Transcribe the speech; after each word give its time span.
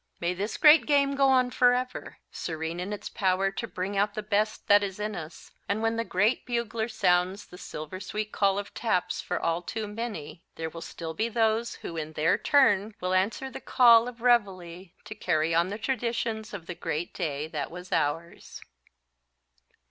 May 0.19 0.33
this 0.33 0.57
great 0.57 0.87
game 0.87 1.13
go 1.13 1.29
on 1.29 1.51
forever, 1.51 2.17
serene 2.31 2.79
in 2.79 2.91
its 2.91 3.07
power 3.07 3.51
to 3.51 3.67
bring 3.67 3.95
out 3.95 4.15
the 4.15 4.23
best 4.23 4.67
that 4.67 4.81
is 4.81 4.99
in 4.99 5.15
us, 5.15 5.51
and 5.69 5.79
when 5.83 5.95
the 5.95 6.03
Great 6.03 6.43
Bugler 6.43 6.87
sounds 6.87 7.45
the 7.45 7.57
silver 7.59 7.99
sweet 7.99 8.31
call 8.31 8.57
of 8.57 8.73
taps 8.73 9.21
for 9.21 9.39
all 9.39 9.61
too 9.61 9.85
many, 9.87 10.43
there 10.55 10.71
will 10.71 10.81
still 10.81 11.13
be 11.13 11.29
those 11.29 11.75
who 11.85 11.97
in 11.97 12.13
their 12.13 12.35
turn 12.35 12.95
will 12.99 13.13
answer 13.13 13.51
the 13.51 13.61
call 13.61 14.07
of 14.07 14.21
reveille 14.23 14.87
to 15.05 15.13
carry 15.13 15.53
on 15.53 15.67
the 15.69 15.77
traditions 15.77 16.51
of 16.51 16.65
the 16.65 16.73
great 16.73 17.13
day 17.13 17.45
that 17.49 17.69
was 17.69 17.91
ours. 17.91 18.59